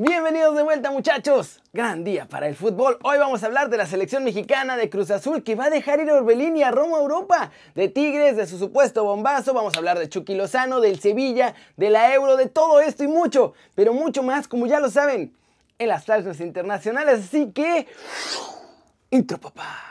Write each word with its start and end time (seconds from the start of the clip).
Bienvenidos 0.00 0.54
de 0.54 0.62
vuelta 0.62 0.92
muchachos. 0.92 1.60
Gran 1.72 2.04
día 2.04 2.28
para 2.28 2.46
el 2.46 2.54
fútbol. 2.54 3.00
Hoy 3.02 3.18
vamos 3.18 3.42
a 3.42 3.46
hablar 3.46 3.68
de 3.68 3.76
la 3.76 3.84
selección 3.84 4.22
mexicana 4.22 4.76
de 4.76 4.88
Cruz 4.88 5.10
Azul 5.10 5.42
que 5.42 5.56
va 5.56 5.64
a 5.64 5.70
dejar 5.70 5.98
ir 5.98 6.08
a 6.08 6.14
Orbelín 6.14 6.56
y 6.56 6.62
a 6.62 6.70
Roma 6.70 6.98
Europa. 6.98 7.50
De 7.74 7.88
Tigres, 7.88 8.36
de 8.36 8.46
su 8.46 8.58
supuesto 8.60 9.02
bombazo. 9.02 9.54
Vamos 9.54 9.74
a 9.74 9.78
hablar 9.78 9.98
de 9.98 10.08
Chucky 10.08 10.36
Lozano, 10.36 10.78
del 10.78 11.00
Sevilla, 11.00 11.56
de 11.76 11.90
la 11.90 12.14
Euro, 12.14 12.36
de 12.36 12.46
todo 12.46 12.78
esto 12.78 13.02
y 13.02 13.08
mucho. 13.08 13.54
Pero 13.74 13.92
mucho 13.92 14.22
más, 14.22 14.46
como 14.46 14.68
ya 14.68 14.78
lo 14.78 14.88
saben, 14.88 15.34
en 15.80 15.88
las 15.88 16.04
plazas 16.04 16.38
internacionales. 16.38 17.24
Así 17.24 17.50
que... 17.50 17.88
Intro 19.10 19.38
papá. 19.38 19.87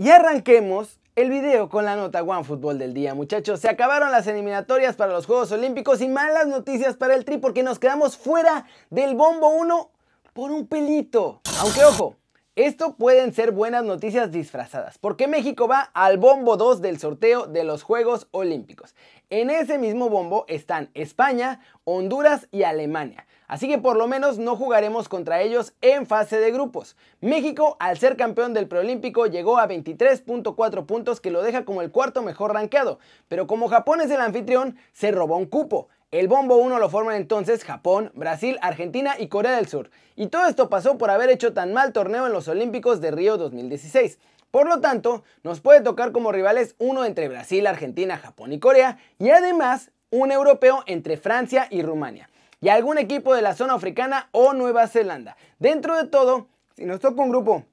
Y 0.00 0.08
arranquemos 0.08 0.98
el 1.14 1.28
video 1.28 1.68
con 1.68 1.84
la 1.84 1.94
nota 1.94 2.22
One 2.22 2.42
Fútbol 2.42 2.78
del 2.78 2.94
día, 2.94 3.14
muchachos. 3.14 3.60
Se 3.60 3.68
acabaron 3.68 4.10
las 4.10 4.26
eliminatorias 4.26 4.96
para 4.96 5.12
los 5.12 5.26
Juegos 5.26 5.52
Olímpicos 5.52 6.00
y 6.00 6.08
malas 6.08 6.46
noticias 6.46 6.96
para 6.96 7.14
el 7.14 7.26
Tri 7.26 7.36
porque 7.36 7.62
nos 7.62 7.78
quedamos 7.78 8.16
fuera 8.16 8.64
del 8.88 9.14
bombo 9.14 9.48
1 9.48 9.90
por 10.32 10.52
un 10.52 10.66
pelito. 10.66 11.42
Aunque 11.60 11.84
ojo, 11.84 12.16
esto 12.64 12.94
pueden 12.96 13.32
ser 13.32 13.52
buenas 13.52 13.84
noticias 13.84 14.30
disfrazadas, 14.32 14.98
porque 14.98 15.28
México 15.28 15.66
va 15.66 15.90
al 15.94 16.18
bombo 16.18 16.56
2 16.56 16.82
del 16.82 16.98
sorteo 16.98 17.46
de 17.46 17.64
los 17.64 17.82
Juegos 17.82 18.28
Olímpicos. 18.32 18.94
En 19.30 19.48
ese 19.50 19.78
mismo 19.78 20.10
bombo 20.10 20.44
están 20.48 20.90
España, 20.94 21.60
Honduras 21.84 22.48
y 22.50 22.64
Alemania. 22.64 23.26
Así 23.46 23.66
que 23.66 23.78
por 23.78 23.96
lo 23.96 24.06
menos 24.06 24.38
no 24.38 24.56
jugaremos 24.56 25.08
contra 25.08 25.40
ellos 25.40 25.72
en 25.80 26.06
fase 26.06 26.38
de 26.38 26.52
grupos. 26.52 26.96
México, 27.20 27.76
al 27.80 27.98
ser 27.98 28.16
campeón 28.16 28.54
del 28.54 28.68
preolímpico, 28.68 29.26
llegó 29.26 29.58
a 29.58 29.66
23.4 29.66 30.86
puntos 30.86 31.20
que 31.20 31.30
lo 31.30 31.42
deja 31.42 31.64
como 31.64 31.82
el 31.82 31.90
cuarto 31.90 32.22
mejor 32.22 32.52
rankeado. 32.52 32.98
Pero 33.26 33.46
como 33.46 33.68
Japón 33.68 34.00
es 34.00 34.10
el 34.10 34.20
anfitrión, 34.20 34.76
se 34.92 35.10
robó 35.10 35.36
un 35.36 35.46
cupo. 35.46 35.88
El 36.12 36.26
bombo 36.26 36.56
1 36.56 36.80
lo 36.80 36.90
forman 36.90 37.14
entonces 37.14 37.62
Japón, 37.62 38.10
Brasil, 38.16 38.58
Argentina 38.62 39.14
y 39.16 39.28
Corea 39.28 39.54
del 39.54 39.68
Sur. 39.68 39.92
Y 40.16 40.26
todo 40.26 40.48
esto 40.48 40.68
pasó 40.68 40.98
por 40.98 41.08
haber 41.08 41.30
hecho 41.30 41.52
tan 41.52 41.72
mal 41.72 41.92
torneo 41.92 42.26
en 42.26 42.32
los 42.32 42.48
Olímpicos 42.48 43.00
de 43.00 43.12
Río 43.12 43.36
2016. 43.36 44.18
Por 44.50 44.68
lo 44.68 44.80
tanto, 44.80 45.22
nos 45.44 45.60
puede 45.60 45.82
tocar 45.82 46.10
como 46.10 46.32
rivales 46.32 46.74
uno 46.78 47.04
entre 47.04 47.28
Brasil, 47.28 47.64
Argentina, 47.64 48.18
Japón 48.18 48.52
y 48.52 48.58
Corea, 48.58 48.98
y 49.20 49.30
además 49.30 49.92
un 50.10 50.32
europeo 50.32 50.82
entre 50.86 51.16
Francia 51.16 51.68
y 51.70 51.82
Rumania 51.82 52.28
y 52.60 52.70
algún 52.70 52.98
equipo 52.98 53.32
de 53.32 53.42
la 53.42 53.54
zona 53.54 53.74
africana 53.74 54.30
o 54.32 54.52
Nueva 54.52 54.88
Zelanda. 54.88 55.36
Dentro 55.60 55.96
de 55.96 56.08
todo, 56.08 56.48
si 56.74 56.86
nos 56.86 56.98
toca 56.98 57.22
un 57.22 57.30
grupo 57.30 57.66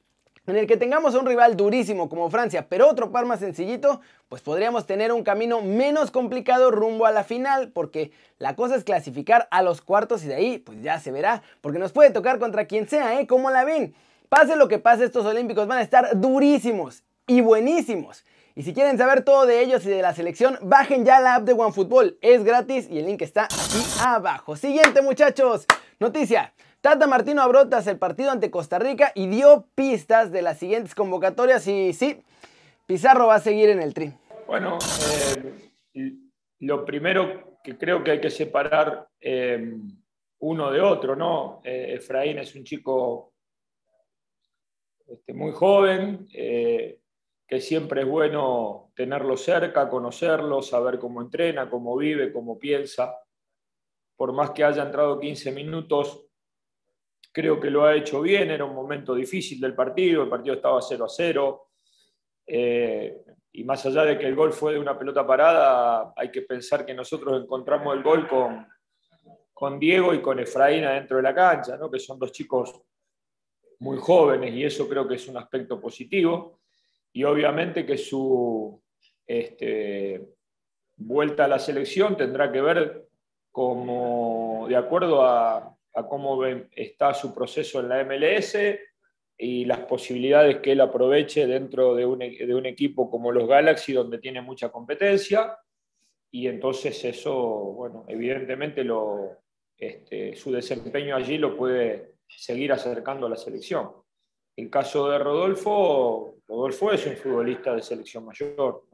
en 0.48 0.58
el 0.58 0.68
que 0.68 0.78
tengamos 0.78 1.14
un 1.16 1.26
rival 1.26 1.58
durísimo 1.58 2.10
como 2.10 2.30
Francia, 2.30 2.68
pero 2.70 2.90
otro 2.90 3.12
par 3.12 3.26
más 3.26 3.40
sencillito, 3.40 4.02
pues 4.30 4.42
podríamos 4.42 4.86
tener 4.86 5.12
un 5.12 5.24
camino 5.24 5.62
menos 5.62 6.10
complicado 6.10 6.72
rumbo 6.72 7.06
a 7.06 7.12
la 7.12 7.24
final, 7.24 7.72
porque 7.72 8.12
la 8.40 8.56
cosa 8.56 8.76
es 8.76 8.84
clasificar 8.84 9.48
a 9.52 9.62
los 9.62 9.82
cuartos 9.82 10.24
y 10.24 10.28
de 10.28 10.36
ahí 10.36 10.58
pues 10.60 10.82
ya 10.82 11.00
se 11.00 11.12
verá, 11.12 11.44
porque 11.62 11.80
nos 11.80 11.92
puede 11.92 12.12
tocar 12.12 12.40
contra 12.40 12.66
quien 12.66 12.88
sea, 12.88 13.20
¿eh? 13.20 13.28
Como 13.28 13.50
la 13.52 13.64
ven. 13.64 13.94
Pase 14.30 14.56
lo 14.56 14.68
que 14.68 14.80
pase, 14.80 15.06
estos 15.06 15.26
olímpicos 15.26 15.68
van 15.68 15.80
a 15.80 15.82
estar 15.82 16.20
durísimos 16.20 17.04
y 17.28 17.42
buenísimos. 17.42 18.24
Y 18.56 18.64
si 18.64 18.74
quieren 18.74 18.98
saber 18.98 19.24
todo 19.24 19.46
de 19.46 19.62
ellos 19.62 19.86
y 19.86 19.90
de 19.90 20.02
la 20.02 20.16
selección, 20.16 20.58
bajen 20.64 21.06
ya 21.06 21.20
la 21.20 21.36
app 21.36 21.44
de 21.44 21.54
OneFootball. 21.54 22.18
Es 22.22 22.44
gratis 22.44 22.88
y 22.90 22.98
el 22.98 23.06
link 23.06 23.22
está 23.22 23.44
aquí 23.44 23.86
abajo. 24.04 24.56
Siguiente 24.56 25.04
muchachos. 25.04 25.68
Noticia. 26.00 26.54
Tata 26.82 27.08
Martino 27.08 27.42
abrió 27.42 27.62
el 27.62 27.98
partido 27.98 28.32
ante 28.32 28.52
Costa 28.52 28.80
Rica 28.80 29.12
y 29.16 29.28
dio 29.28 29.68
pistas 29.76 30.32
de 30.32 30.42
las 30.42 30.60
siguientes 30.60 30.94
convocatorias 30.94 31.68
y 31.68 31.94
sí, 31.94 32.22
Pizarro 32.86 33.28
va 33.28 33.36
a 33.36 33.40
seguir 33.40 33.70
en 33.70 33.82
el 33.82 33.94
tri. 33.94 34.14
Bueno, 34.48 34.78
eh, 35.94 36.14
lo 36.60 36.86
primero 36.86 37.60
que 37.62 37.78
creo 37.78 38.02
que 38.04 38.12
hay 38.12 38.22
que 38.22 38.30
separar 38.30 39.10
eh, 39.20 39.76
uno 40.40 40.72
de 40.72 40.80
otro, 40.80 41.16
¿no? 41.16 41.60
Eh, 41.66 41.96
Efraín 41.96 42.38
es 42.38 42.56
un 42.56 42.64
chico 42.64 43.34
este, 45.06 45.34
muy 45.34 45.52
joven, 45.52 46.28
que 46.30 47.62
siempre 47.62 48.02
es 48.02 48.08
bueno 48.08 48.92
tenerlo 48.96 49.36
cerca, 49.36 49.90
conocerlo, 49.90 50.62
saber 50.62 51.00
cómo 51.00 51.22
entrena, 51.22 51.70
cómo 51.70 51.98
vive, 51.98 52.32
cómo 52.32 52.58
piensa. 52.58 53.18
Por 54.16 54.32
más 54.32 54.52
que 54.52 54.64
haya 54.64 54.84
entrado 54.84 55.20
15 55.20 55.52
minutos, 55.52 56.27
creo 57.38 57.60
que 57.60 57.70
lo 57.70 57.86
ha 57.86 57.96
hecho 57.96 58.20
bien, 58.20 58.50
era 58.50 58.66
un 58.66 58.74
momento 58.74 59.14
difícil 59.14 59.62
del 59.62 59.76
partido, 59.76 60.24
el 60.24 60.30
partido 60.30 60.56
estaba 60.56 60.82
0 60.82 61.06
a 61.06 61.08
0. 61.08 61.68
Eh, 62.48 63.16
y 63.52 63.64
más 63.64 63.86
allá 63.86 64.06
de 64.06 64.18
que 64.18 64.26
el 64.26 64.34
gol 64.34 64.52
fue 64.52 64.74
de 64.74 64.80
una 64.80 64.98
pelota 64.98 65.26
parada, 65.28 66.14
hay 66.16 66.32
que 66.32 66.42
pensar 66.42 66.84
que 66.84 66.96
nosotros 66.96 67.44
encontramos 67.44 67.96
el 67.96 68.02
gol 68.02 68.28
con, 68.28 68.68
con 69.54 69.78
Diego 69.78 70.16
y 70.16 70.20
con 70.20 70.40
Efraín 70.40 70.86
adentro 70.86 71.18
de 71.18 71.24
la 71.24 71.36
cancha, 71.36 71.78
¿no? 71.78 71.92
que 71.92 72.00
son 72.00 72.18
dos 72.18 72.32
chicos 72.32 72.82
muy 73.82 74.00
jóvenes 74.00 74.56
y 74.56 74.64
eso 74.64 74.90
creo 74.90 75.08
que 75.08 75.14
es 75.14 75.28
un 75.28 75.38
aspecto 75.38 75.80
positivo 75.80 76.62
y 77.14 77.24
obviamente 77.24 77.86
que 77.86 78.00
su 78.00 78.82
este, 79.28 80.28
vuelta 80.96 81.46
a 81.46 81.48
la 81.48 81.60
selección 81.60 82.18
tendrá 82.18 82.52
que 82.52 82.62
ver 82.62 83.08
como, 83.52 84.66
de 84.68 84.76
acuerdo 84.76 85.24
a, 85.24 85.77
cómo 86.06 86.46
está 86.46 87.14
su 87.14 87.34
proceso 87.34 87.80
en 87.80 87.90
la 87.90 88.04
MLS 88.04 88.58
y 89.38 89.66
las 89.66 89.80
posibilidades 89.82 90.58
que 90.58 90.74
él 90.74 90.82
aproveche 90.82 91.48
dentro 91.48 91.96
de 91.96 92.06
un, 92.06 92.20
de 92.20 92.54
un 92.56 92.66
equipo 92.66 93.10
como 93.10 93.32
los 93.32 93.48
Galaxy, 93.48 93.94
donde 93.94 94.18
tiene 94.20 94.42
mucha 94.42 94.70
competencia. 94.70 95.58
Y 96.32 96.48
entonces 96.48 97.04
eso, 97.06 97.34
bueno, 97.34 98.06
evidentemente 98.08 98.84
lo, 98.84 99.38
este, 99.78 100.36
su 100.36 100.52
desempeño 100.52 101.16
allí 101.16 101.38
lo 101.38 101.56
puede 101.56 102.16
seguir 102.28 102.72
acercando 102.72 103.28
a 103.28 103.30
la 103.30 103.38
selección. 103.38 103.92
El 104.56 104.72
caso 104.72 105.10
de 105.10 105.20
Rodolfo, 105.20 106.38
Rodolfo 106.48 106.92
es 106.92 107.06
un 107.06 107.16
futbolista 107.16 107.76
de 107.76 107.84
selección 107.84 108.26
mayor. 108.26 108.86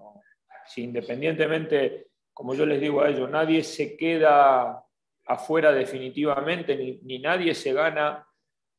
Si 0.66 0.84
independientemente, 0.84 2.08
como 2.34 2.54
yo 2.54 2.66
les 2.66 2.82
digo 2.82 3.02
a 3.02 3.10
ellos, 3.10 3.30
nadie 3.30 3.64
se 3.64 3.96
queda 3.96 4.83
afuera 5.26 5.72
definitivamente, 5.72 7.00
ni, 7.04 7.20
nadie 7.20 7.56
se 7.56 7.74
gana 7.74 8.28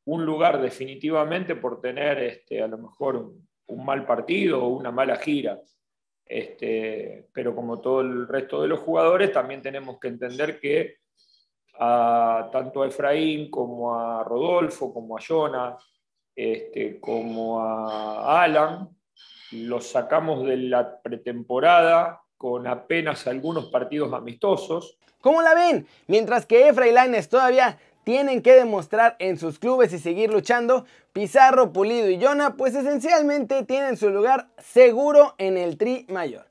un 0.07 0.25
lugar 0.25 0.61
definitivamente 0.61 1.57
por 1.57 1.81
tener 1.81 2.19
este, 2.23 2.63
a 2.63 2.69
lo 2.69 2.79
mejor 2.79 3.33
un, 3.67 3.85
mal 3.85 4.05
partido 4.05 4.63
o 4.63 4.69
una 4.69 4.91
mala 4.91 5.17
gira. 5.17 5.61
Este, 6.27 7.29
pero 7.33 7.55
como 7.55 7.81
todo 7.81 8.01
el 8.01 8.29
resto 8.29 8.63
de 8.63 8.69
los 8.69 8.81
jugadores, 8.81 9.33
también 9.33 9.63
tenemos 9.63 9.99
que 9.99 10.09
entender 10.09 10.59
que 10.61 10.97
a, 11.79 12.49
tanto 12.53 12.83
a 12.83 12.89
Efraín 12.89 13.51
como 13.51 13.95
a 13.95 14.23
Rodolfo, 14.25 14.93
como 14.93 15.17
a 15.17 15.21
Jonas, 15.21 15.83
este, 16.35 17.01
como 17.01 17.61
a 17.61 18.43
Alan, 18.43 18.89
los 19.53 19.87
sacamos 19.89 20.45
de 20.45 20.57
la 20.57 21.01
pretemporada 21.01 22.24
con 22.39 22.67
apenas 22.67 23.27
algunos 23.27 23.67
partidos 23.67 24.13
amistosos. 24.13 24.97
¿Cómo 25.21 25.43
la 25.43 25.55
ven? 25.55 25.87
Mientras 26.07 26.47
que 26.47 26.69
Efra 26.69 26.87
y 26.87 26.93
Laines 26.93 27.29
todavía 27.29 27.79
tienen 28.05 28.43
que 28.43 28.53
demostrar 28.53 29.17
en 29.19 29.39
sus 29.39 29.59
clubes 29.59 29.93
y 29.93 29.99
seguir 29.99 30.31
luchando, 30.31 30.85
Pizarro, 31.13 31.73
Pulido 31.73 32.11
y 32.11 32.23
Jonah 32.23 32.55
pues 32.57 32.75
esencialmente 32.75 33.65
tienen 33.65 33.97
su 33.97 34.11
lugar 34.11 34.49
seguro 34.59 35.35
en 35.39 35.57
el 35.57 35.79
tri 35.79 36.07
mayor. 36.11 36.47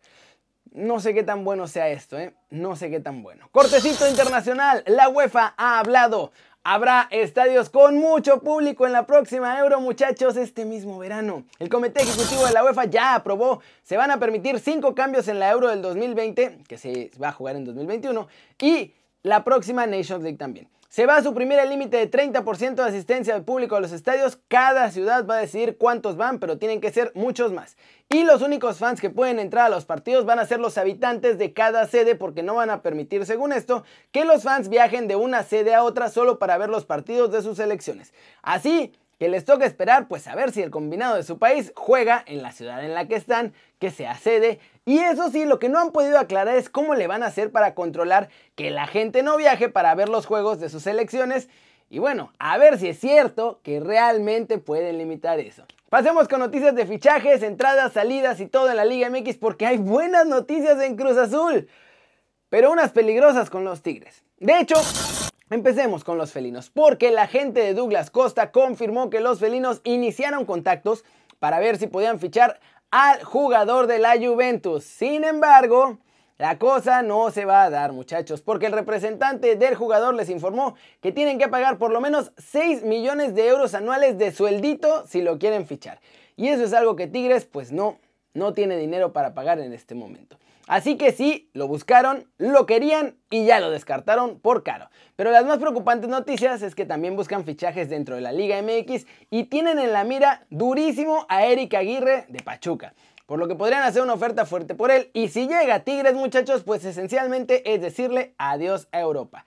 No 0.71 0.99
sé 0.99 1.13
qué 1.13 1.21
tan 1.21 1.44
bueno 1.44 1.67
sea 1.67 1.89
esto, 1.89 2.17
¿eh? 2.17 2.33
No 2.50 2.75
sé 2.75 2.89
qué 2.89 3.00
tan 3.00 3.21
bueno. 3.21 3.47
Cortecito 3.51 4.07
internacional, 4.07 4.83
la 4.88 5.07
UEFA 5.07 5.53
ha 5.55 5.77
hablado. 5.77 6.31
Habrá 6.66 7.09
estadios 7.12 7.69
con 7.69 7.97
mucho 7.97 8.40
público 8.40 8.85
en 8.85 8.94
la 8.94 9.06
próxima 9.06 9.59
Euro, 9.59 9.81
muchachos, 9.81 10.38
este 10.38 10.63
mismo 10.63 10.98
verano. 10.98 11.44
El 11.60 11.68
Comité 11.68 12.04
Ejecutivo 12.04 12.45
de 12.45 12.54
la 12.54 12.63
UEFA 12.63 12.86
ya 12.86 13.15
aprobó, 13.15 13.60
se 13.83 13.98
van 13.98 14.12
a 14.12 14.18
permitir 14.18 14.57
cinco 14.60 14.95
cambios 14.95 15.27
en 15.27 15.39
la 15.39 15.51
Euro 15.51 15.68
del 15.68 15.81
2020, 15.81 16.60
que 16.65 16.77
se 16.77 17.12
va 17.21 17.27
a 17.27 17.31
jugar 17.33 17.57
en 17.57 17.65
2021, 17.65 18.30
y 18.62 18.94
la 19.24 19.44
próxima 19.44 19.86
Nations 19.88 20.24
League 20.24 20.38
también. 20.38 20.69
Se 20.94 21.07
va 21.07 21.18
a 21.18 21.24
suprimir 21.24 21.57
el 21.57 21.69
límite 21.69 21.98
de 21.98 22.12
30% 22.12 22.75
de 22.75 22.84
asistencia 22.84 23.34
del 23.34 23.44
público 23.44 23.75
a 23.75 23.80
los 23.80 23.92
estadios. 23.92 24.38
Cada 24.48 24.92
ciudad 24.92 25.25
va 25.25 25.38
a 25.38 25.40
decidir 25.40 25.80
cuántos 25.80 26.18
van, 26.18 26.38
pero 26.38 26.60
tienen 26.60 26.81
que 26.81 26.92
ser 26.92 27.12
muchos 27.16 27.51
más. 27.51 27.78
Y 28.10 28.25
los 28.25 28.44
únicos 28.44 28.78
fans 28.78 29.01
que 29.01 29.10
pueden 29.10 29.40
entrar 29.40 29.66
a 29.66 29.69
los 29.69 29.86
partidos 29.86 30.24
van 30.24 30.38
a 30.38 30.45
ser 30.45 30.60
los 30.60 30.78
habitantes 30.78 31.40
de 31.40 31.51
cada 31.51 31.88
sede 31.88 32.13
porque 32.13 32.44
no 32.44 32.54
van 32.54 32.69
a 32.69 32.84
permitir, 32.84 33.25
según 33.25 33.54
esto, 33.54 33.84
que 34.12 34.24
los 34.24 34.44
fans 34.44 34.69
viajen 34.69 35.07
de 35.07 35.16
una 35.16 35.42
sede 35.42 35.74
a 35.74 35.81
otra 35.81 36.10
solo 36.10 36.38
para 36.38 36.60
ver 36.60 36.69
los 36.69 36.86
partidos 36.86 37.31
de 37.31 37.42
sus 37.42 37.57
selecciones. 37.57 38.13
Así 38.44 38.94
que 39.18 39.30
les 39.30 39.46
toca 39.46 39.66
esperar 39.66 40.07
pues 40.07 40.28
a 40.28 40.36
ver 40.36 40.51
si 40.51 40.62
el 40.62 40.69
combinado 40.69 41.16
de 41.16 41.24
su 41.24 41.39
país 41.39 41.74
juega 41.75 42.24
en 42.28 42.44
la 42.44 42.51
ciudad 42.51 42.84
en 42.86 42.94
la 42.94 43.07
que 43.07 43.16
están, 43.16 43.54
que 43.80 43.89
sea 43.89 44.16
sede. 44.16 44.60
Y 44.85 45.00
eso 45.00 45.31
sí, 45.31 45.45
lo 45.45 45.59
que 45.59 45.69
no 45.69 45.80
han 45.80 45.91
podido 45.91 46.19
aclarar 46.19 46.56
es 46.56 46.69
cómo 46.69 46.94
le 46.94 47.07
van 47.07 47.24
a 47.24 47.27
hacer 47.27 47.51
para 47.51 47.74
controlar 47.74 48.30
que 48.56 48.69
la 48.69 48.85
gente 48.85 49.24
no 49.24 49.38
viaje 49.38 49.69
para 49.69 49.95
ver 49.95 50.09
los 50.09 50.25
juegos 50.25 50.59
de 50.59 50.69
sus 50.69 50.83
selecciones 50.83 51.47
Y 51.89 52.00
bueno, 52.00 52.33
a 52.39 52.57
ver 52.57 52.77
si 52.80 52.89
es 52.89 53.00
cierto 53.00 53.59
que 53.63 53.80
realmente 53.80 54.57
pueden 54.57 54.97
limitar 54.97 55.39
eso. 55.39 55.63
Pasemos 55.89 56.27
con 56.27 56.39
noticias 56.39 56.75
de 56.75 56.88
fichajes, 56.88 57.44
entradas, 57.44 57.94
salidas 57.94 58.39
y 58.39 58.47
todo 58.47 58.71
en 58.71 58.77
la 58.77 58.83
Liga 58.83 59.09
MX 59.09 59.38
porque 59.38 59.68
hay 59.68 59.77
buenas 59.77 60.25
noticias 60.25 60.81
en 60.81 60.95
Cruz 60.97 61.18
Azul, 61.18 61.69
pero 62.50 62.71
unas 62.71 62.91
peligrosas 62.91 63.50
con 63.50 63.63
los 63.63 63.83
Tigres. 63.83 64.24
De 64.39 64.59
hecho, 64.59 64.75
empecemos 65.50 66.03
con 66.03 66.18
los 66.18 66.31
felinos, 66.31 66.69
porque 66.69 67.12
la 67.12 67.27
gente 67.27 67.62
de 67.62 67.74
Douglas 67.74 68.09
Costa 68.09 68.51
confirmó 68.51 69.09
que 69.09 69.19
los 69.19 69.39
felinos 69.39 69.81
iniciaron 69.83 70.45
contactos 70.45 71.06
para 71.39 71.59
ver 71.59 71.77
si 71.77 71.88
podían 71.88 72.19
fichar 72.19 72.59
al 72.94 73.24
jugador 73.24 73.88
de 73.88 73.98
la 73.98 74.19
Juventus. 74.19 74.84
Sin 74.84 75.24
embargo, 75.24 75.98
la 76.38 76.60
cosa 76.60 77.01
no 77.01 77.31
se 77.31 77.44
va 77.44 77.63
a 77.63 77.72
dar, 77.72 77.92
muchachos, 77.92 78.44
porque 78.44 78.68
el 78.68 78.72
representante 78.72 79.56
del 79.56 79.74
jugador 79.74 80.13
les 80.13 80.30
informó 80.30 80.75
que 81.01 81.12
tienen 81.12 81.40
que 81.40 81.48
pagar 81.48 81.80
por 81.80 81.92
lo 81.92 82.00
menos 82.01 82.34
6 82.38 82.84
millones 82.84 83.34
de 83.34 83.48
euros 83.48 83.74
anuales 83.74 84.19
de 84.19 84.31
sueldito 84.31 85.07
si 85.07 85.24
lo 85.24 85.40
quieren 85.40 85.66
fichar. 85.66 86.01
Y 86.36 86.50
eso 86.50 86.63
es 86.63 86.74
algo 86.74 86.95
que 86.95 87.07
Tigres 87.07 87.45
pues 87.45 87.72
no, 87.72 87.98
no 88.33 88.53
tiene 88.53 88.77
dinero 88.77 89.13
para 89.13 89.33
pagar 89.33 89.59
en 89.59 89.74
este 89.74 89.95
momento. 89.95 90.38
Así 90.68 90.95
que 90.95 91.12
sí, 91.12 91.50
lo 91.53 91.68
buscaron, 91.68 92.30
lo 92.38 92.65
querían 92.65 93.18
y 93.30 93.45
ya 93.45 93.59
lo 93.59 93.69
descartaron 93.69 94.39
por 94.39 94.63
caro. 94.63 94.89
Pero 95.18 95.31
las 95.31 95.45
más 95.45 95.57
preocupantes 95.57 96.09
noticias 96.09 96.62
es 96.62 96.74
que 96.74 96.85
también 96.85 97.18
buscan 97.18 97.44
fichajes 97.44 97.89
dentro 97.89 98.15
de 98.15 98.21
la 98.21 98.31
Liga 98.31 98.62
MX 98.62 99.06
y 99.30 99.44
tienen 99.45 99.77
en 99.77 99.91
la 99.91 100.06
mira 100.06 100.45
durísimo 100.50 101.25
a 101.27 101.45
Eric 101.45 101.74
Aguirre 101.74 102.25
de 102.30 102.41
Pachuca 102.41 102.94
por 103.25 103.39
lo 103.39 103.47
que 103.47 103.56
podrían 103.56 103.83
hacer 103.83 104.01
una 104.01 104.13
oferta 104.13 104.45
fuerte 104.45 104.75
por 104.75 104.91
él. 104.91 105.09
Y 105.13 105.29
si 105.29 105.47
llega 105.47 105.79
Tigres, 105.79 106.13
muchachos, 106.13 106.63
pues 106.63 106.83
esencialmente 106.86 107.74
es 107.74 107.81
decirle 107.81 108.36
adiós 108.38 108.88
a 108.91 109.00
Europa. 109.00 109.45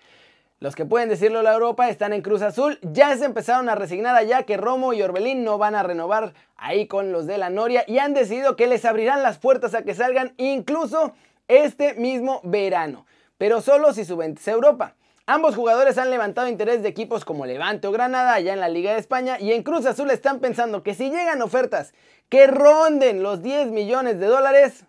Los 0.58 0.74
que 0.74 0.86
pueden 0.86 1.10
decirlo 1.10 1.42
la 1.42 1.52
Europa 1.52 1.90
están 1.90 2.14
en 2.14 2.22
Cruz 2.22 2.40
Azul. 2.40 2.78
Ya 2.80 3.14
se 3.18 3.26
empezaron 3.26 3.68
a 3.68 3.74
resignar 3.74 4.16
allá 4.16 4.44
que 4.44 4.56
Romo 4.56 4.94
y 4.94 5.02
Orbelín 5.02 5.44
no 5.44 5.58
van 5.58 5.74
a 5.74 5.82
renovar 5.82 6.32
ahí 6.56 6.86
con 6.86 7.12
los 7.12 7.26
de 7.26 7.36
la 7.36 7.50
Noria 7.50 7.84
y 7.86 7.98
han 7.98 8.14
decidido 8.14 8.56
que 8.56 8.66
les 8.66 8.86
abrirán 8.86 9.22
las 9.22 9.38
puertas 9.38 9.74
a 9.74 9.82
que 9.82 9.94
salgan 9.94 10.32
incluso 10.38 11.12
este 11.46 11.92
mismo 11.94 12.40
verano. 12.42 13.04
Pero 13.36 13.60
solo 13.60 13.92
si 13.92 14.06
suben 14.06 14.38
a 14.46 14.50
Europa. 14.50 14.94
Ambos 15.26 15.56
jugadores 15.56 15.98
han 15.98 16.08
levantado 16.08 16.48
interés 16.48 16.82
de 16.82 16.88
equipos 16.88 17.26
como 17.26 17.44
Levante 17.44 17.88
o 17.88 17.92
Granada 17.92 18.32
allá 18.32 18.54
en 18.54 18.60
la 18.60 18.70
Liga 18.70 18.92
de 18.92 19.00
España 19.00 19.38
y 19.38 19.52
en 19.52 19.62
Cruz 19.62 19.84
Azul 19.84 20.10
están 20.10 20.40
pensando 20.40 20.82
que 20.82 20.94
si 20.94 21.10
llegan 21.10 21.42
ofertas 21.42 21.92
que 22.30 22.46
ronden 22.46 23.22
los 23.22 23.42
10 23.42 23.72
millones 23.72 24.18
de 24.20 24.26
dólares, 24.26 24.84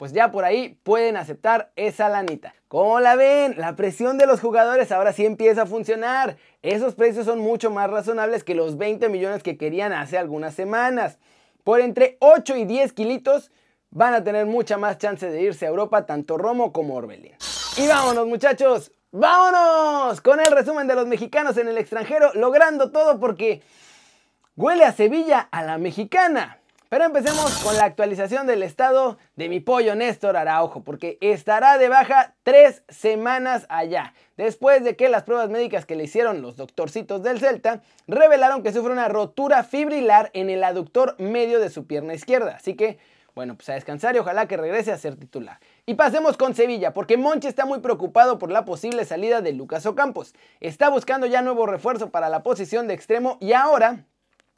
pues 0.00 0.14
ya 0.14 0.30
por 0.30 0.46
ahí 0.46 0.78
pueden 0.82 1.18
aceptar 1.18 1.72
esa 1.76 2.08
lanita. 2.08 2.54
¿Cómo 2.68 3.00
la 3.00 3.16
ven? 3.16 3.56
La 3.58 3.76
presión 3.76 4.16
de 4.16 4.24
los 4.24 4.40
jugadores 4.40 4.92
ahora 4.92 5.12
sí 5.12 5.26
empieza 5.26 5.64
a 5.64 5.66
funcionar. 5.66 6.38
Esos 6.62 6.94
precios 6.94 7.26
son 7.26 7.38
mucho 7.38 7.70
más 7.70 7.90
razonables 7.90 8.42
que 8.42 8.54
los 8.54 8.78
20 8.78 9.10
millones 9.10 9.42
que 9.42 9.58
querían 9.58 9.92
hace 9.92 10.16
algunas 10.16 10.54
semanas. 10.54 11.18
Por 11.64 11.82
entre 11.82 12.16
8 12.20 12.56
y 12.56 12.64
10 12.64 12.94
kilitos 12.94 13.52
van 13.90 14.14
a 14.14 14.24
tener 14.24 14.46
mucha 14.46 14.78
más 14.78 14.96
chance 14.96 15.30
de 15.30 15.42
irse 15.42 15.66
a 15.66 15.68
Europa 15.68 16.06
tanto 16.06 16.38
Romo 16.38 16.72
como 16.72 16.94
Orbelín. 16.94 17.36
Y 17.76 17.86
vámonos 17.86 18.26
muchachos, 18.26 18.92
vámonos 19.12 20.22
con 20.22 20.40
el 20.40 20.50
resumen 20.50 20.86
de 20.86 20.94
los 20.94 21.06
mexicanos 21.06 21.58
en 21.58 21.68
el 21.68 21.76
extranjero, 21.76 22.32
logrando 22.32 22.90
todo 22.90 23.20
porque 23.20 23.60
huele 24.56 24.86
a 24.86 24.92
Sevilla 24.92 25.40
a 25.52 25.62
la 25.62 25.76
mexicana. 25.76 26.59
Pero 26.90 27.04
empecemos 27.04 27.56
con 27.62 27.76
la 27.76 27.84
actualización 27.84 28.48
del 28.48 28.64
estado 28.64 29.16
de 29.36 29.48
mi 29.48 29.60
pollo 29.60 29.94
Néstor 29.94 30.36
Araujo, 30.36 30.82
porque 30.82 31.18
estará 31.20 31.78
de 31.78 31.88
baja 31.88 32.34
tres 32.42 32.82
semanas 32.88 33.64
allá, 33.68 34.12
después 34.36 34.82
de 34.82 34.96
que 34.96 35.08
las 35.08 35.22
pruebas 35.22 35.50
médicas 35.50 35.86
que 35.86 35.94
le 35.94 36.02
hicieron 36.02 36.42
los 36.42 36.56
doctorcitos 36.56 37.22
del 37.22 37.38
Celta 37.38 37.80
revelaron 38.08 38.64
que 38.64 38.72
sufre 38.72 38.92
una 38.92 39.06
rotura 39.06 39.62
fibrilar 39.62 40.32
en 40.34 40.50
el 40.50 40.64
aductor 40.64 41.14
medio 41.20 41.60
de 41.60 41.70
su 41.70 41.86
pierna 41.86 42.12
izquierda. 42.12 42.56
Así 42.56 42.74
que, 42.74 42.98
bueno, 43.36 43.54
pues 43.54 43.68
a 43.68 43.74
descansar 43.74 44.16
y 44.16 44.18
ojalá 44.18 44.48
que 44.48 44.56
regrese 44.56 44.90
a 44.90 44.98
ser 44.98 45.14
titular. 45.14 45.60
Y 45.86 45.94
pasemos 45.94 46.36
con 46.36 46.56
Sevilla, 46.56 46.92
porque 46.92 47.16
Monchi 47.16 47.46
está 47.46 47.66
muy 47.66 47.78
preocupado 47.78 48.40
por 48.40 48.50
la 48.50 48.64
posible 48.64 49.04
salida 49.04 49.42
de 49.42 49.52
Lucas 49.52 49.86
Ocampos. 49.86 50.34
Está 50.58 50.88
buscando 50.88 51.28
ya 51.28 51.40
nuevo 51.40 51.66
refuerzo 51.66 52.10
para 52.10 52.28
la 52.28 52.42
posición 52.42 52.88
de 52.88 52.94
extremo 52.94 53.38
y 53.40 53.52
ahora, 53.52 54.06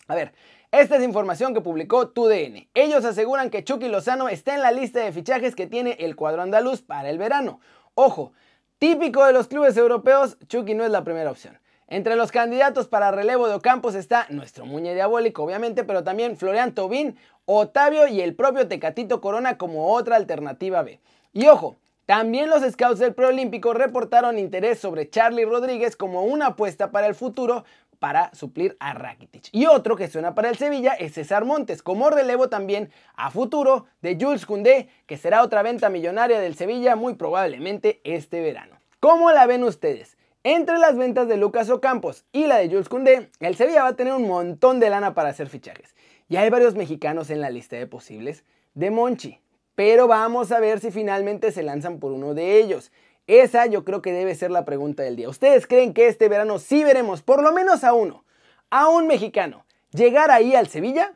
a 0.08 0.14
ver, 0.14 0.32
esta 0.72 0.96
es 0.96 1.02
información 1.04 1.54
que 1.54 1.60
publicó 1.60 2.08
TUDN. 2.08 2.68
Ellos 2.74 3.04
aseguran 3.04 3.50
que 3.50 3.62
Chucky 3.62 3.88
Lozano 3.88 4.28
está 4.28 4.54
en 4.54 4.62
la 4.62 4.72
lista 4.72 5.00
de 5.00 5.12
fichajes 5.12 5.54
que 5.54 5.66
tiene 5.66 5.96
el 6.00 6.16
cuadro 6.16 6.42
andaluz 6.42 6.82
para 6.82 7.10
el 7.10 7.18
verano. 7.18 7.60
Ojo, 7.94 8.32
típico 8.78 9.24
de 9.24 9.32
los 9.32 9.48
clubes 9.48 9.76
europeos, 9.76 10.38
Chucky 10.48 10.74
no 10.74 10.84
es 10.84 10.90
la 10.90 11.04
primera 11.04 11.30
opción. 11.30 11.58
Entre 11.88 12.16
los 12.16 12.32
candidatos 12.32 12.88
para 12.88 13.10
relevo 13.10 13.48
de 13.48 13.54
Ocampos 13.54 13.94
está 13.94 14.26
nuestro 14.30 14.64
Muñe 14.64 14.94
Diabólico, 14.94 15.42
obviamente, 15.42 15.84
pero 15.84 16.02
también 16.02 16.38
Florian 16.38 16.74
Tobín, 16.74 17.18
Otavio 17.44 18.06
y 18.06 18.22
el 18.22 18.34
propio 18.34 18.66
Tecatito 18.66 19.20
Corona 19.20 19.58
como 19.58 19.92
otra 19.92 20.16
alternativa 20.16 20.82
B. 20.82 21.00
Y 21.34 21.48
ojo, 21.48 21.76
también 22.06 22.50
los 22.50 22.62
scouts 22.62 22.98
del 22.98 23.14
preolímpico 23.14 23.74
reportaron 23.74 24.38
interés 24.38 24.78
sobre 24.78 25.08
Charlie 25.08 25.44
Rodríguez 25.44 25.94
como 25.94 26.24
una 26.24 26.48
apuesta 26.48 26.90
para 26.90 27.06
el 27.06 27.14
futuro 27.14 27.64
para 28.02 28.34
suplir 28.34 28.76
a 28.80 28.94
Rakitic. 28.94 29.44
Y 29.52 29.66
otro 29.66 29.94
que 29.94 30.08
suena 30.08 30.34
para 30.34 30.48
el 30.48 30.56
Sevilla 30.56 30.92
es 30.94 31.14
César 31.14 31.44
Montes, 31.44 31.84
como 31.84 32.10
relevo 32.10 32.48
también 32.48 32.90
a 33.14 33.30
futuro 33.30 33.86
de 34.00 34.18
Jules 34.20 34.44
Koundé, 34.44 34.88
que 35.06 35.16
será 35.16 35.44
otra 35.44 35.62
venta 35.62 35.88
millonaria 35.88 36.40
del 36.40 36.56
Sevilla 36.56 36.96
muy 36.96 37.14
probablemente 37.14 38.00
este 38.02 38.40
verano. 38.40 38.76
¿Cómo 38.98 39.30
la 39.30 39.46
ven 39.46 39.62
ustedes? 39.62 40.16
Entre 40.42 40.78
las 40.78 40.96
ventas 40.96 41.28
de 41.28 41.36
Lucas 41.36 41.70
Ocampos 41.70 42.24
y 42.32 42.48
la 42.48 42.56
de 42.56 42.68
Jules 42.68 42.88
Koundé, 42.88 43.30
el 43.38 43.54
Sevilla 43.54 43.84
va 43.84 43.90
a 43.90 43.96
tener 43.96 44.14
un 44.14 44.26
montón 44.26 44.80
de 44.80 44.90
lana 44.90 45.14
para 45.14 45.28
hacer 45.28 45.48
fichajes. 45.48 45.94
Y 46.28 46.38
hay 46.38 46.50
varios 46.50 46.74
mexicanos 46.74 47.30
en 47.30 47.40
la 47.40 47.50
lista 47.50 47.76
de 47.76 47.86
posibles 47.86 48.42
de 48.74 48.90
Monchi, 48.90 49.38
pero 49.76 50.08
vamos 50.08 50.50
a 50.50 50.58
ver 50.58 50.80
si 50.80 50.90
finalmente 50.90 51.52
se 51.52 51.62
lanzan 51.62 52.00
por 52.00 52.10
uno 52.10 52.34
de 52.34 52.58
ellos. 52.58 52.90
Esa 53.26 53.66
yo 53.66 53.84
creo 53.84 54.02
que 54.02 54.12
debe 54.12 54.34
ser 54.34 54.50
la 54.50 54.64
pregunta 54.64 55.02
del 55.02 55.16
día. 55.16 55.28
¿Ustedes 55.28 55.66
creen 55.66 55.94
que 55.94 56.08
este 56.08 56.28
verano 56.28 56.58
sí 56.58 56.82
veremos 56.82 57.22
por 57.22 57.42
lo 57.42 57.52
menos 57.52 57.84
a 57.84 57.92
uno, 57.92 58.24
a 58.70 58.88
un 58.88 59.06
mexicano, 59.06 59.64
llegar 59.90 60.30
ahí 60.30 60.54
al 60.54 60.68
Sevilla? 60.68 61.12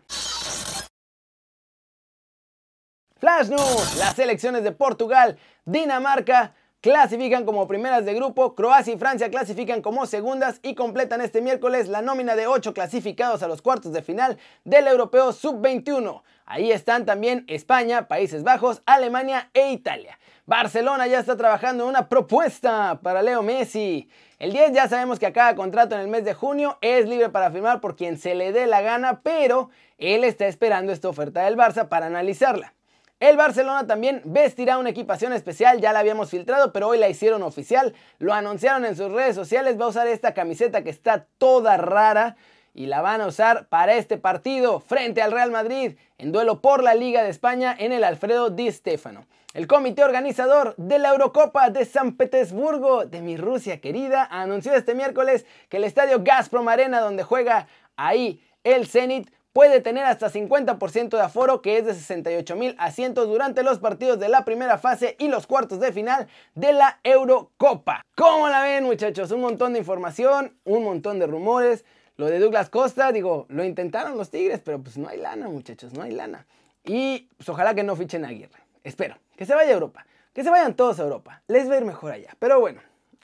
Flash 3.18 3.48
News, 3.48 3.96
las 3.98 4.14
selecciones 4.14 4.62
de 4.62 4.72
Portugal, 4.72 5.38
Dinamarca, 5.64 6.54
clasifican 6.86 7.44
como 7.44 7.66
primeras 7.66 8.04
de 8.04 8.14
grupo, 8.14 8.54
Croacia 8.54 8.94
y 8.94 8.96
Francia 8.96 9.28
clasifican 9.28 9.82
como 9.82 10.06
segundas 10.06 10.60
y 10.62 10.76
completan 10.76 11.20
este 11.20 11.42
miércoles 11.42 11.88
la 11.88 12.00
nómina 12.00 12.36
de 12.36 12.46
8 12.46 12.74
clasificados 12.74 13.42
a 13.42 13.48
los 13.48 13.60
cuartos 13.60 13.92
de 13.92 14.02
final 14.02 14.38
del 14.62 14.86
Europeo 14.86 15.32
Sub-21. 15.32 16.22
Ahí 16.44 16.70
están 16.70 17.04
también 17.04 17.44
España, 17.48 18.06
Países 18.06 18.44
Bajos, 18.44 18.82
Alemania 18.86 19.50
e 19.52 19.72
Italia. 19.72 20.16
Barcelona 20.44 21.08
ya 21.08 21.18
está 21.18 21.36
trabajando 21.36 21.82
en 21.82 21.90
una 21.90 22.08
propuesta 22.08 23.00
para 23.02 23.20
Leo 23.20 23.42
Messi. 23.42 24.08
El 24.38 24.52
10 24.52 24.70
ya 24.70 24.88
sabemos 24.88 25.18
que 25.18 25.26
acaba 25.26 25.56
contrato 25.56 25.96
en 25.96 26.02
el 26.02 26.08
mes 26.08 26.24
de 26.24 26.34
junio, 26.34 26.78
es 26.82 27.08
libre 27.08 27.30
para 27.30 27.50
firmar 27.50 27.80
por 27.80 27.96
quien 27.96 28.16
se 28.16 28.36
le 28.36 28.52
dé 28.52 28.68
la 28.68 28.80
gana, 28.80 29.22
pero 29.24 29.70
él 29.98 30.22
está 30.22 30.46
esperando 30.46 30.92
esta 30.92 31.08
oferta 31.08 31.42
del 31.42 31.56
Barça 31.56 31.88
para 31.88 32.06
analizarla. 32.06 32.75
El 33.18 33.38
Barcelona 33.38 33.86
también 33.86 34.20
vestirá 34.26 34.76
una 34.76 34.90
equipación 34.90 35.32
especial, 35.32 35.80
ya 35.80 35.94
la 35.94 36.00
habíamos 36.00 36.28
filtrado, 36.28 36.70
pero 36.70 36.88
hoy 36.88 36.98
la 36.98 37.08
hicieron 37.08 37.42
oficial, 37.42 37.94
lo 38.18 38.34
anunciaron 38.34 38.84
en 38.84 38.94
sus 38.94 39.10
redes 39.10 39.34
sociales, 39.34 39.80
va 39.80 39.86
a 39.86 39.88
usar 39.88 40.06
esta 40.06 40.34
camiseta 40.34 40.84
que 40.84 40.90
está 40.90 41.26
toda 41.38 41.78
rara 41.78 42.36
y 42.74 42.84
la 42.84 43.00
van 43.00 43.22
a 43.22 43.26
usar 43.26 43.68
para 43.68 43.94
este 43.94 44.18
partido 44.18 44.80
frente 44.80 45.22
al 45.22 45.32
Real 45.32 45.50
Madrid 45.50 45.96
en 46.18 46.30
duelo 46.30 46.60
por 46.60 46.82
la 46.82 46.94
Liga 46.94 47.22
de 47.22 47.30
España 47.30 47.74
en 47.78 47.92
el 47.92 48.04
Alfredo 48.04 48.50
Di 48.50 48.70
Stefano. 48.70 49.24
El 49.54 49.66
comité 49.66 50.04
organizador 50.04 50.74
de 50.76 50.98
la 50.98 51.08
Eurocopa 51.08 51.70
de 51.70 51.86
San 51.86 52.18
Petersburgo 52.18 53.06
de 53.06 53.22
mi 53.22 53.38
Rusia 53.38 53.80
querida 53.80 54.28
anunció 54.30 54.74
este 54.74 54.94
miércoles 54.94 55.46
que 55.70 55.78
el 55.78 55.84
estadio 55.84 56.22
Gazprom 56.22 56.68
Arena 56.68 57.00
donde 57.00 57.22
juega 57.22 57.66
ahí 57.96 58.42
el 58.62 58.86
Zenit 58.86 59.30
puede 59.56 59.80
tener 59.80 60.04
hasta 60.04 60.30
50% 60.30 61.16
de 61.16 61.22
aforo, 61.22 61.62
que 61.62 61.78
es 61.78 61.86
de 61.86 61.94
68 61.94 62.56
mil 62.56 62.76
asientos 62.78 63.26
durante 63.26 63.62
los 63.62 63.78
partidos 63.78 64.18
de 64.20 64.28
la 64.28 64.44
primera 64.44 64.76
fase 64.76 65.16
y 65.18 65.28
los 65.28 65.46
cuartos 65.46 65.80
de 65.80 65.94
final 65.94 66.28
de 66.54 66.74
la 66.74 67.00
Eurocopa. 67.02 68.04
¿Cómo 68.14 68.50
la 68.50 68.60
ven, 68.60 68.84
muchachos? 68.84 69.30
Un 69.30 69.40
montón 69.40 69.72
de 69.72 69.78
información, 69.78 70.52
un 70.64 70.84
montón 70.84 71.18
de 71.18 71.26
rumores. 71.26 71.86
Lo 72.18 72.26
de 72.26 72.38
Douglas 72.38 72.68
Costa, 72.68 73.12
digo, 73.12 73.46
lo 73.48 73.64
intentaron 73.64 74.18
los 74.18 74.28
Tigres, 74.28 74.60
pero 74.62 74.78
pues 74.78 74.98
no 74.98 75.08
hay 75.08 75.16
lana, 75.16 75.48
muchachos, 75.48 75.94
no 75.94 76.02
hay 76.02 76.12
lana. 76.12 76.46
Y 76.84 77.30
pues 77.38 77.48
ojalá 77.48 77.74
que 77.74 77.82
no 77.82 77.96
fichen 77.96 78.26
a 78.26 78.28
Aguirre. 78.28 78.60
Espero. 78.84 79.16
Que 79.36 79.46
se 79.46 79.54
vaya 79.54 79.70
a 79.70 79.72
Europa. 79.72 80.04
Que 80.34 80.44
se 80.44 80.50
vayan 80.50 80.74
todos 80.74 81.00
a 81.00 81.04
Europa. 81.04 81.40
Les 81.48 81.66
va 81.70 81.76
a 81.76 81.78
ir 81.78 81.86
mejor 81.86 82.12
allá. 82.12 82.36
Pero 82.38 82.60
bueno, 82.60 82.82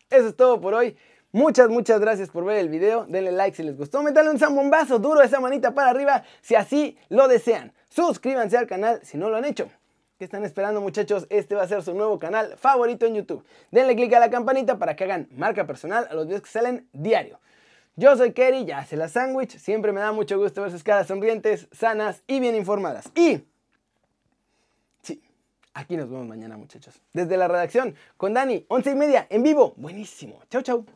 eso 0.09 0.29
es 0.29 0.35
todo 0.35 0.63
por 0.63 0.73
hoy. 0.73 0.97
Muchas, 1.33 1.71
muchas 1.71 1.99
gracias 1.99 2.29
por 2.29 2.45
ver 2.45 2.59
el 2.59 2.69
video. 2.69 3.07
Denle 3.07 3.33
like 3.33 3.57
si 3.57 3.63
les 3.63 3.77
gustó. 3.77 4.03
Métanle 4.03 4.31
un 4.31 4.39
zambombazo 4.39 4.99
duro 4.99 5.23
esa 5.23 5.41
manita 5.41 5.73
para 5.73 5.91
arriba 5.91 6.25
si 6.43 6.55
así 6.55 6.99
lo 7.09 7.27
desean. 7.27 7.73
Suscríbanse 7.89 8.59
al 8.59 8.67
canal 8.67 9.01
si 9.03 9.17
no 9.17 9.31
lo 9.31 9.37
han 9.37 9.47
hecho. 9.47 9.71
¿Qué 10.19 10.27
están 10.27 10.45
esperando 10.45 10.83
muchachos? 10.83 11.27
Este 11.31 11.55
va 11.55 11.63
a 11.63 11.69
ser 11.69 11.83
su 11.83 11.95
nuevo 11.95 12.19
canal 12.19 12.57
favorito 12.59 13.07
en 13.07 13.15
YouTube. 13.15 13.45
Denle 13.71 13.97
click 13.97 14.13
a 14.13 14.21
la 14.21 14.31
campanita 14.31 14.79
para 14.79 14.95
que 14.95 15.05
hagan 15.05 15.27
marca 15.33 15.67
personal 15.67 16.07
a 16.11 16.15
los 16.15 16.27
videos 16.27 16.43
que 16.43 16.51
salen 16.51 16.87
diario. 16.93 17.41
Yo 17.97 18.15
soy 18.17 18.33
Kerry, 18.33 18.67
ya 18.67 18.79
hace 18.79 18.97
la 18.97 19.09
sándwich. 19.09 19.59
Siempre 19.59 19.91
me 19.93 20.01
da 20.01 20.13
mucho 20.13 20.39
gusto 20.39 20.63
ver 20.63 20.71
sus 20.71 20.83
caras 20.83 21.07
sonrientes, 21.07 21.67
sanas 21.73 22.23
y 22.27 22.41
bien 22.41 22.55
informadas. 22.55 23.11
Y. 23.15 23.41
Sí, 25.03 25.23
aquí 25.73 25.97
nos 25.97 26.11
vemos 26.11 26.27
mañana, 26.27 26.57
muchachos. 26.59 27.01
Desde 27.13 27.37
la 27.37 27.49
redacción, 27.49 27.95
con 28.17 28.35
Dani, 28.35 28.65
once 28.69 28.91
y 28.91 28.95
media, 28.95 29.27
en 29.29 29.43
vivo. 29.43 29.73
Buenísimo. 29.77 30.41
Chau, 30.51 30.63
chau. 30.63 30.87